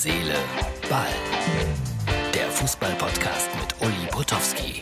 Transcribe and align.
Seele, 0.00 0.36
Ball. 0.88 1.08
Der 2.32 2.48
Fußball-Podcast 2.50 3.48
mit 3.60 3.74
Uli 3.80 4.06
Potowski. 4.12 4.80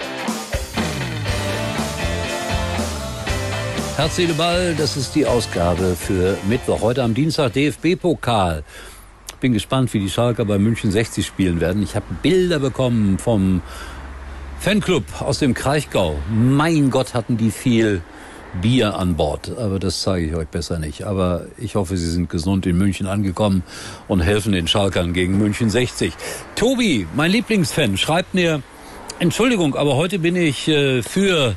Herz, 3.97 4.17
Seele, 4.17 4.35
Ball, 4.35 4.75
das 4.75 4.99
ist 4.99 5.15
die 5.15 5.25
Ausgabe 5.25 5.97
für 5.99 6.37
Mittwoch. 6.47 6.83
Heute 6.83 7.03
am 7.03 7.15
Dienstag 7.15 7.55
DFB-Pokal. 7.55 8.63
Bin 9.41 9.55
gespannt, 9.55 9.95
wie 9.95 10.01
die 10.01 10.11
Schalker 10.11 10.45
bei 10.45 10.59
München 10.59 10.91
60 10.91 11.25
spielen 11.25 11.63
werden. 11.63 11.83
Ich 11.83 11.97
habe 11.97 12.05
Bilder 12.21 12.59
bekommen 12.59 13.19
vom 13.19 13.63
Fanclub 14.61 15.23
aus 15.23 15.39
dem 15.39 15.55
Kraichgau. 15.55 16.19
Mein 16.29 16.91
Gott, 16.91 17.15
hatten 17.15 17.39
die 17.39 17.51
viel 17.51 18.03
Bier 18.61 18.97
an 18.97 19.17
Bord. 19.17 19.53
Aber 19.59 19.79
das 19.79 20.03
zeige 20.03 20.27
ich 20.27 20.35
euch 20.35 20.49
besser 20.49 20.79
nicht. 20.79 21.05
Aber 21.05 21.47
ich 21.59 21.75
hoffe, 21.75 21.97
Sie 21.97 22.11
sind 22.11 22.29
gesund 22.29 22.67
in 22.67 22.77
München 22.77 23.07
angekommen 23.07 23.63
und 24.09 24.21
helfen 24.21 24.53
den 24.53 24.69
Schalkern 24.69 25.13
gegen 25.13 25.39
München 25.39 25.71
60. 25.71 26.13
Tobi, 26.55 27.07
mein 27.15 27.31
Lieblingsfan, 27.31 27.97
schreibt 27.97 28.35
mir, 28.35 28.63
Entschuldigung, 29.19 29.77
aber 29.77 29.97
heute 29.97 30.19
bin 30.19 30.37
ich 30.37 30.69
äh, 30.69 31.03
für 31.03 31.55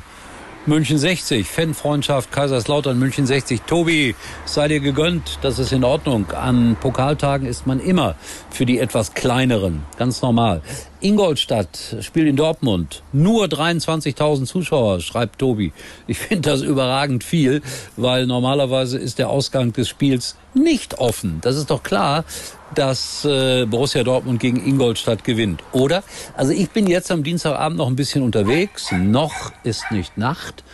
München 0.70 0.98
60, 0.98 1.48
Fanfreundschaft 1.48 2.30
Kaiserslautern 2.30 2.96
München 2.96 3.26
60. 3.26 3.62
Tobi, 3.62 4.14
sei 4.44 4.68
dir 4.68 4.78
gegönnt, 4.78 5.40
das 5.42 5.58
ist 5.58 5.72
in 5.72 5.82
Ordnung. 5.82 6.30
An 6.30 6.76
Pokaltagen 6.80 7.48
ist 7.48 7.66
man 7.66 7.80
immer 7.80 8.14
für 8.50 8.66
die 8.66 8.78
etwas 8.78 9.12
kleineren, 9.14 9.82
ganz 9.98 10.22
normal. 10.22 10.62
Ingolstadt 11.00 11.96
spielt 12.02 12.28
in 12.28 12.36
Dortmund. 12.36 13.02
Nur 13.12 13.46
23.000 13.46 14.44
Zuschauer, 14.44 15.00
schreibt 15.00 15.40
Tobi. 15.40 15.72
Ich 16.06 16.18
finde 16.18 16.48
das 16.50 16.62
überragend 16.62 17.24
viel, 17.24 17.62
weil 17.96 18.28
normalerweise 18.28 18.96
ist 18.96 19.18
der 19.18 19.28
Ausgang 19.28 19.72
des 19.72 19.88
Spiels 19.88 20.36
nicht 20.54 21.00
offen. 21.00 21.38
Das 21.40 21.56
ist 21.56 21.70
doch 21.70 21.82
klar, 21.82 22.24
dass 22.74 23.24
äh, 23.24 23.66
Borussia 23.66 24.02
Dortmund 24.02 24.40
gegen 24.40 24.64
Ingolstadt 24.64 25.24
gewinnt, 25.24 25.62
oder? 25.72 26.02
Also 26.36 26.52
ich 26.52 26.70
bin 26.70 26.86
jetzt 26.86 27.10
am 27.10 27.22
Dienstagabend 27.22 27.78
noch 27.78 27.88
ein 27.88 27.96
bisschen 27.96 28.22
unterwegs. 28.22 28.92
Noch 28.92 29.52
ist 29.62 29.90
nicht 29.90 30.16
Nacht. 30.16 30.64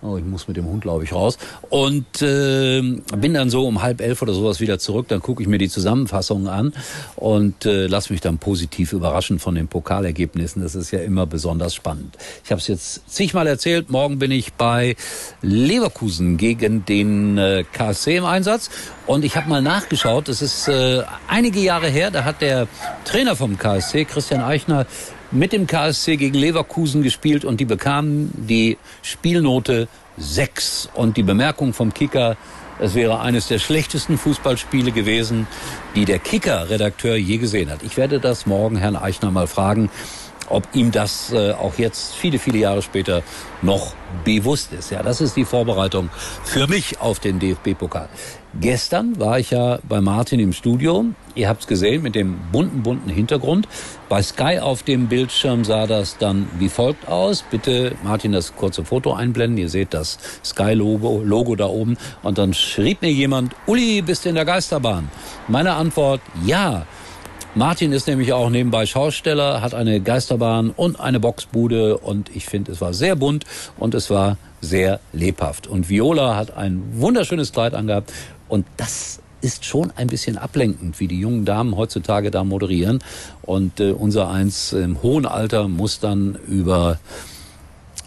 Oh, 0.00 0.16
ich 0.16 0.24
muss 0.24 0.46
mit 0.46 0.56
dem 0.56 0.66
Hund, 0.66 0.82
glaube 0.82 1.02
ich, 1.02 1.12
raus. 1.12 1.38
Und 1.70 2.22
äh, 2.22 2.80
bin 3.16 3.34
dann 3.34 3.50
so 3.50 3.66
um 3.66 3.82
halb 3.82 4.00
elf 4.00 4.22
oder 4.22 4.32
sowas 4.32 4.60
wieder 4.60 4.78
zurück. 4.78 5.08
Dann 5.08 5.20
gucke 5.20 5.42
ich 5.42 5.48
mir 5.48 5.58
die 5.58 5.68
Zusammenfassungen 5.68 6.46
an 6.46 6.72
und 7.16 7.66
äh, 7.66 7.88
lasse 7.88 8.12
mich 8.12 8.20
dann 8.20 8.38
positiv 8.38 8.92
überraschen 8.92 9.40
von 9.40 9.56
den 9.56 9.66
Pokalergebnissen. 9.66 10.62
Das 10.62 10.76
ist 10.76 10.92
ja 10.92 11.00
immer 11.00 11.26
besonders 11.26 11.74
spannend. 11.74 12.16
Ich 12.44 12.52
habe 12.52 12.60
es 12.60 12.68
jetzt 12.68 13.10
zigmal 13.10 13.48
erzählt. 13.48 13.90
Morgen 13.90 14.20
bin 14.20 14.30
ich 14.30 14.52
bei 14.52 14.94
Leverkusen 15.42 16.36
gegen 16.36 16.84
den 16.84 17.36
äh, 17.36 17.64
KSC 17.72 18.18
im 18.18 18.24
Einsatz. 18.24 18.70
Und 19.08 19.24
ich 19.24 19.36
habe 19.36 19.48
mal 19.48 19.62
nachgeschaut. 19.62 20.28
Es 20.28 20.42
ist 20.42 20.68
äh, 20.68 21.02
einige 21.26 21.58
Jahre 21.58 21.88
her. 21.88 22.12
Da 22.12 22.24
hat 22.24 22.40
der 22.40 22.68
Trainer 23.04 23.34
vom 23.34 23.58
KSC, 23.58 24.04
Christian 24.04 24.42
Eichner, 24.42 24.86
mit 25.30 25.52
dem 25.52 25.66
KSC 25.66 26.16
gegen 26.16 26.34
Leverkusen 26.34 27.02
gespielt 27.02 27.44
und 27.44 27.60
die 27.60 27.64
bekamen 27.64 28.30
die 28.34 28.78
Spielnote 29.02 29.88
6. 30.16 30.90
Und 30.94 31.16
die 31.16 31.22
Bemerkung 31.22 31.72
vom 31.72 31.92
Kicker, 31.92 32.36
es 32.80 32.94
wäre 32.94 33.20
eines 33.20 33.48
der 33.48 33.58
schlechtesten 33.58 34.18
Fußballspiele 34.18 34.92
gewesen, 34.92 35.46
die 35.94 36.04
der 36.04 36.18
Kicker-Redakteur 36.18 37.16
je 37.16 37.38
gesehen 37.38 37.70
hat. 37.70 37.82
Ich 37.82 37.96
werde 37.96 38.20
das 38.20 38.46
morgen 38.46 38.76
Herrn 38.76 38.96
Eichner 38.96 39.30
mal 39.30 39.46
fragen, 39.46 39.90
ob 40.50 40.68
ihm 40.74 40.90
das 40.90 41.32
äh, 41.32 41.52
auch 41.52 41.78
jetzt 41.78 42.14
viele, 42.14 42.38
viele 42.38 42.58
Jahre 42.58 42.82
später 42.82 43.22
noch 43.62 43.94
bewusst 44.24 44.72
ist. 44.72 44.90
Ja, 44.90 45.02
das 45.02 45.20
ist 45.20 45.36
die 45.36 45.44
Vorbereitung 45.44 46.10
für 46.44 46.66
mich 46.66 47.00
auf 47.00 47.20
den 47.20 47.38
DFB-Pokal. 47.38 48.08
Gestern 48.60 49.20
war 49.20 49.38
ich 49.38 49.50
ja 49.50 49.78
bei 49.86 50.00
Martin 50.00 50.40
im 50.40 50.52
Studio. 50.52 51.04
Ihr 51.34 51.48
habt's 51.48 51.66
gesehen 51.66 52.02
mit 52.02 52.14
dem 52.14 52.38
bunten, 52.50 52.82
bunten 52.82 53.10
Hintergrund. 53.10 53.68
Bei 54.08 54.22
Sky 54.22 54.58
auf 54.58 54.82
dem 54.82 55.06
Bildschirm 55.06 55.64
sah 55.64 55.86
das 55.86 56.16
dann 56.16 56.48
wie 56.58 56.70
folgt 56.70 57.06
aus. 57.08 57.44
Bitte, 57.48 57.94
Martin, 58.02 58.32
das 58.32 58.56
kurze 58.56 58.84
Foto 58.84 59.12
einblenden. 59.12 59.58
Ihr 59.58 59.68
seht 59.68 59.92
das 59.92 60.18
Sky-Logo 60.44 61.22
Logo 61.22 61.56
da 61.56 61.66
oben. 61.66 61.98
Und 62.22 62.38
dann 62.38 62.54
schrieb 62.54 63.02
mir 63.02 63.12
jemand, 63.12 63.54
Uli, 63.66 64.00
bist 64.00 64.24
du 64.24 64.30
in 64.30 64.34
der 64.34 64.46
Geisterbahn? 64.46 65.10
Meine 65.46 65.74
Antwort, 65.74 66.22
ja. 66.44 66.86
Martin 67.58 67.90
ist 67.90 68.06
nämlich 68.06 68.32
auch 68.32 68.50
nebenbei 68.50 68.86
Schausteller, 68.86 69.60
hat 69.62 69.74
eine 69.74 69.98
Geisterbahn 69.98 70.70
und 70.70 71.00
eine 71.00 71.18
Boxbude 71.18 71.98
und 71.98 72.30
ich 72.36 72.46
finde, 72.46 72.70
es 72.70 72.80
war 72.80 72.94
sehr 72.94 73.16
bunt 73.16 73.46
und 73.76 73.96
es 73.96 74.10
war 74.10 74.36
sehr 74.60 75.00
lebhaft. 75.12 75.66
Und 75.66 75.88
Viola 75.88 76.36
hat 76.36 76.56
ein 76.56 76.80
wunderschönes 76.92 77.50
Kleid 77.50 77.74
angehabt 77.74 78.12
und 78.48 78.64
das 78.76 79.18
ist 79.40 79.64
schon 79.64 79.92
ein 79.96 80.06
bisschen 80.06 80.38
ablenkend, 80.38 81.00
wie 81.00 81.08
die 81.08 81.18
jungen 81.18 81.44
Damen 81.44 81.76
heutzutage 81.76 82.30
da 82.30 82.44
moderieren. 82.44 83.00
Und 83.42 83.80
äh, 83.80 83.90
unser 83.90 84.30
eins 84.30 84.72
im 84.72 85.02
hohen 85.02 85.26
Alter 85.26 85.66
muss 85.66 85.98
dann 85.98 86.38
über 86.46 87.00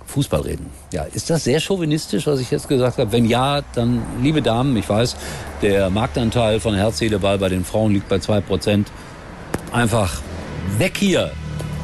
Fußball 0.05 0.41
reden. 0.41 0.67
Ja, 0.93 1.03
ist 1.03 1.29
das 1.29 1.43
sehr 1.43 1.59
chauvinistisch, 1.59 2.25
was 2.25 2.39
ich 2.39 2.51
jetzt 2.51 2.69
gesagt 2.69 2.99
habe? 2.99 3.11
Wenn 3.11 3.25
ja, 3.25 3.63
dann, 3.75 4.01
liebe 4.21 4.41
Damen, 4.41 4.77
ich 4.77 4.87
weiß, 4.87 5.17
der 5.61 5.89
Marktanteil 5.89 6.61
von 6.61 6.73
Herz, 6.73 7.01
bei 7.01 7.49
den 7.49 7.65
Frauen 7.65 7.91
liegt 7.91 8.07
bei 8.07 8.19
zwei 8.19 8.39
Prozent. 8.39 8.89
Einfach 9.71 10.21
weg 10.77 10.97
hier 10.97 11.31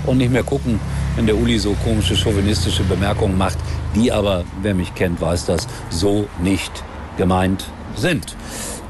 und 0.06 0.18
nicht 0.18 0.31
mehr 0.31 0.44
gucken, 0.44 0.80
wenn 1.16 1.25
der 1.25 1.38
Uli 1.38 1.58
so 1.58 1.75
komische 1.84 2.16
chauvinistische 2.16 2.84
Bemerkungen 2.84 3.38
macht, 3.38 3.58
die 3.96 4.12
aber, 4.12 4.44
wer 4.62 4.74
mich 4.74 4.94
kennt, 4.94 5.22
weiß 5.22 5.46
das, 5.46 5.68
so 5.90 6.28
nicht 6.42 6.84
gemeint 7.18 7.66
sind. 7.96 8.36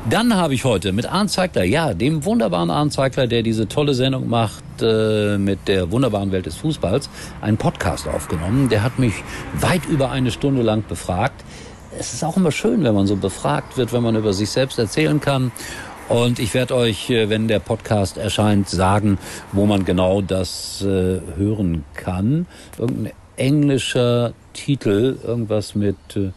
Dann 0.10 0.36
habe 0.36 0.54
ich 0.54 0.64
heute 0.64 0.94
mit 0.94 1.06
Arndt 1.06 1.32
Zeigler, 1.32 1.64
ja, 1.64 1.94
dem 1.94 2.24
wunderbaren 2.24 2.70
Arndt 2.70 2.94
Zeigler, 2.94 3.28
der 3.28 3.44
diese 3.44 3.68
tolle 3.68 3.94
Sendung 3.94 4.30
macht 4.30 4.64
äh, 4.82 5.38
mit 5.38 5.68
der 5.68 5.92
wunderbaren 5.92 6.32
Welt 6.32 6.46
des 6.46 6.56
Fußballs, 6.56 7.10
einen 7.42 7.58
Podcast 7.58 8.08
aufgenommen. 8.08 8.70
Der 8.70 8.84
hat 8.84 9.00
mich 9.00 9.14
weit 9.60 9.86
über 9.86 10.10
eine 10.12 10.32
Stunde 10.32 10.62
lang 10.62 10.86
befragt. 10.88 11.44
Es 12.00 12.14
ist 12.14 12.24
auch 12.24 12.38
immer 12.38 12.52
schön, 12.52 12.84
wenn 12.84 12.96
man 12.96 13.06
so 13.08 13.16
befragt 13.16 13.76
wird, 13.78 13.92
wenn 13.92 14.04
man 14.04 14.16
über 14.16 14.32
sich 14.32 14.50
selbst 14.50 14.80
erzählen 14.80 15.20
kann. 15.20 15.52
Und 16.10 16.40
ich 16.40 16.54
werde 16.54 16.76
euch, 16.76 17.10
äh, 17.10 17.30
wenn 17.30 17.50
der 17.50 17.60
Podcast 17.60 18.18
erscheint, 18.18 18.70
sagen, 18.70 19.18
wo 19.52 19.66
man 19.66 19.84
genau 19.84 20.22
das 20.22 20.82
äh, 20.82 21.20
hören 21.36 21.84
kann. 21.96 22.48
Irgendein 22.78 23.14
englischer 23.36 24.34
Titel, 24.54 25.18
irgendwas 25.22 25.76
mit 25.76 25.98
äh, 26.16 26.32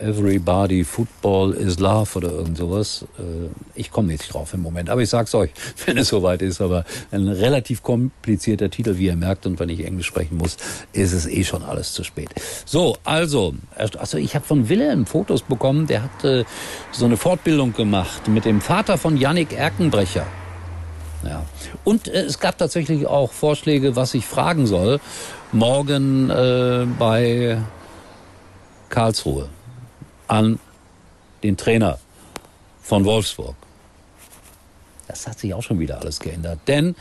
Everybody 0.00 0.84
Football 0.84 1.54
is 1.54 1.80
Love 1.80 2.16
oder 2.16 2.30
irgend 2.30 2.56
sowas. 2.56 3.04
Äh, 3.18 3.48
ich 3.74 3.90
komme 3.90 4.08
nicht 4.08 4.32
drauf 4.32 4.54
im 4.54 4.62
Moment, 4.62 4.90
aber 4.90 5.02
ich 5.02 5.08
sag's 5.08 5.34
euch, 5.34 5.50
wenn 5.86 5.98
es 5.98 6.08
soweit 6.08 6.40
ist. 6.40 6.60
Aber 6.60 6.84
ein 7.10 7.28
relativ 7.28 7.82
komplizierter 7.82 8.70
Titel, 8.70 8.96
wie 8.98 9.06
ihr 9.06 9.16
merkt, 9.16 9.46
und 9.46 9.58
wenn 9.58 9.68
ich 9.68 9.84
Englisch 9.84 10.06
sprechen 10.06 10.36
muss, 10.36 10.56
ist 10.92 11.12
es 11.12 11.26
eh 11.26 11.42
schon 11.42 11.64
alles 11.64 11.92
zu 11.92 12.04
spät. 12.04 12.28
So, 12.64 12.96
also, 13.04 13.54
also 13.76 14.18
ich 14.18 14.34
habe 14.34 14.44
von 14.44 14.68
Wilhelm 14.68 15.04
Fotos 15.04 15.42
bekommen. 15.42 15.86
Der 15.88 16.04
hat 16.04 16.24
äh, 16.24 16.44
so 16.92 17.04
eine 17.04 17.16
Fortbildung 17.16 17.72
gemacht 17.72 18.28
mit 18.28 18.44
dem 18.44 18.60
Vater 18.60 18.98
von 18.98 19.16
Yannick 19.16 19.52
Erkenbrecher. 19.52 20.26
Ja. 21.24 21.44
Und 21.82 22.06
äh, 22.06 22.22
es 22.22 22.38
gab 22.38 22.56
tatsächlich 22.56 23.06
auch 23.06 23.32
Vorschläge, 23.32 23.96
was 23.96 24.14
ich 24.14 24.26
fragen 24.26 24.66
soll, 24.68 25.00
morgen 25.50 26.30
äh, 26.30 26.86
bei 26.98 27.58
Karlsruhe 28.90 29.48
an 30.28 30.58
den 31.42 31.56
Trainer 31.56 31.98
von 32.80 33.04
Wolfsburg. 33.04 33.54
Das 35.08 35.26
hat 35.26 35.38
sich 35.38 35.54
auch 35.54 35.62
schon 35.62 35.80
wieder 35.80 36.00
alles 36.00 36.20
geändert. 36.20 36.60
Denn 36.66 36.94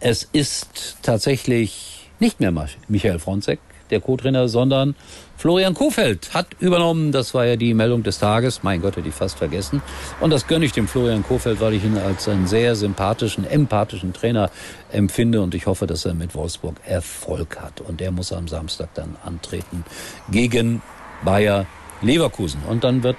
es 0.00 0.28
ist 0.32 0.96
tatsächlich 1.02 2.10
nicht 2.18 2.40
mehr 2.40 2.52
Michael 2.88 3.18
Fronzek, 3.18 3.60
der 3.90 4.00
Co-Trainer, 4.00 4.48
sondern 4.48 4.94
Florian 5.36 5.74
Kofeld 5.74 6.34
hat 6.34 6.46
übernommen. 6.60 7.12
Das 7.12 7.34
war 7.34 7.44
ja 7.44 7.56
die 7.56 7.74
Meldung 7.74 8.02
des 8.02 8.18
Tages. 8.18 8.62
Mein 8.62 8.80
Gott, 8.80 8.96
hätte 8.96 9.08
ich 9.08 9.14
fast 9.14 9.38
vergessen. 9.38 9.82
Und 10.20 10.30
das 10.30 10.46
gönne 10.46 10.64
ich 10.64 10.72
dem 10.72 10.88
Florian 10.88 11.22
Kofeld, 11.22 11.60
weil 11.60 11.74
ich 11.74 11.84
ihn 11.84 11.98
als 11.98 12.26
einen 12.28 12.46
sehr 12.46 12.74
sympathischen, 12.74 13.44
empathischen 13.44 14.12
Trainer 14.12 14.50
empfinde. 14.90 15.42
Und 15.42 15.54
ich 15.54 15.66
hoffe, 15.66 15.86
dass 15.86 16.04
er 16.04 16.14
mit 16.14 16.34
Wolfsburg 16.34 16.76
Erfolg 16.86 17.60
hat. 17.60 17.80
Und 17.80 18.00
er 18.00 18.12
muss 18.12 18.32
am 18.32 18.48
Samstag 18.48 18.88
dann 18.94 19.16
antreten 19.24 19.84
gegen 20.30 20.80
Bayer 21.24 21.66
Leverkusen. 22.02 22.62
Und 22.68 22.84
dann 22.84 23.02
wird 23.02 23.16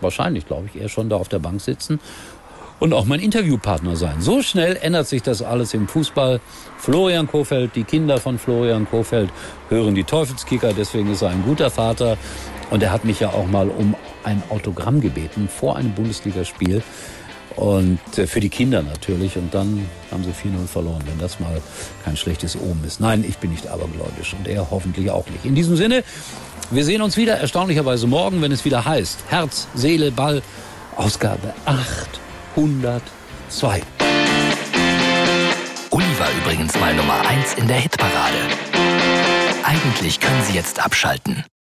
wahrscheinlich, 0.00 0.46
glaube 0.46 0.68
ich, 0.72 0.80
er 0.80 0.88
schon 0.88 1.08
da 1.08 1.16
auf 1.16 1.28
der 1.28 1.38
Bank 1.38 1.60
sitzen 1.60 2.00
und 2.78 2.92
auch 2.92 3.04
mein 3.06 3.20
Interviewpartner 3.20 3.96
sein. 3.96 4.20
So 4.20 4.42
schnell 4.42 4.76
ändert 4.80 5.06
sich 5.06 5.22
das 5.22 5.42
alles 5.42 5.74
im 5.74 5.88
Fußball. 5.88 6.40
Florian 6.78 7.26
Kofeld, 7.26 7.74
die 7.74 7.84
Kinder 7.84 8.18
von 8.18 8.38
Florian 8.38 8.88
Kofeld 8.88 9.30
hören 9.68 9.94
die 9.94 10.04
Teufelskicker, 10.04 10.72
deswegen 10.72 11.10
ist 11.12 11.22
er 11.22 11.30
ein 11.30 11.42
guter 11.44 11.70
Vater. 11.70 12.18
Und 12.70 12.82
er 12.82 12.90
hat 12.92 13.04
mich 13.04 13.20
ja 13.20 13.28
auch 13.28 13.46
mal 13.46 13.68
um 13.68 13.94
ein 14.24 14.42
Autogramm 14.50 15.00
gebeten 15.00 15.48
vor 15.48 15.76
einem 15.76 15.92
Bundesligaspiel. 15.92 16.82
Und 17.54 18.00
äh, 18.18 18.26
für 18.26 18.40
die 18.40 18.50
Kinder 18.50 18.82
natürlich. 18.82 19.36
Und 19.36 19.54
dann 19.54 19.88
haben 20.10 20.24
sie 20.24 20.30
4-0 20.30 20.66
verloren, 20.66 21.02
wenn 21.06 21.18
das 21.18 21.40
mal 21.40 21.62
kein 22.04 22.16
schlechtes 22.16 22.56
Omen 22.56 22.84
ist. 22.84 23.00
Nein, 23.00 23.24
ich 23.26 23.38
bin 23.38 23.50
nicht 23.50 23.66
abergläubisch 23.66 24.34
und 24.38 24.46
er 24.46 24.70
hoffentlich 24.70 25.10
auch 25.10 25.26
nicht. 25.30 25.46
In 25.46 25.54
diesem 25.54 25.76
Sinne, 25.76 26.04
wir 26.70 26.84
sehen 26.84 27.02
uns 27.02 27.16
wieder 27.16 27.34
erstaunlicherweise 27.34 28.06
morgen, 28.06 28.42
wenn 28.42 28.52
es 28.52 28.64
wieder 28.64 28.84
heißt 28.84 29.18
Herz, 29.28 29.68
Seele, 29.74 30.10
Ball, 30.10 30.42
Ausgabe 30.96 31.54
802. 31.64 33.82
Die 36.16 36.20
war 36.20 36.30
übrigens 36.42 36.80
mal 36.80 36.94
Nummer 36.94 37.20
1 37.28 37.54
in 37.58 37.68
der 37.68 37.76
Hitparade. 37.76 38.38
Eigentlich 39.64 40.18
können 40.18 40.42
Sie 40.44 40.54
jetzt 40.54 40.82
abschalten. 40.82 41.44